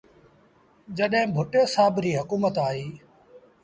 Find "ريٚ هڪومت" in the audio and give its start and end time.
2.03-2.55